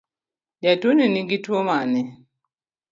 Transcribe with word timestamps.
Jatuoni 0.63 1.05
nigi 1.13 1.37
Tuo 1.45 1.59
mane? 1.67 2.01